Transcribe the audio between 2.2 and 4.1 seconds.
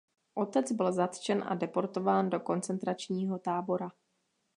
do koncentračního tábora.